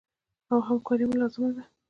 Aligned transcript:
او 0.51 0.57
همکاري 0.67 1.05
زموږ 1.09 1.19
لاره 1.35 1.51
ده. 1.55 1.63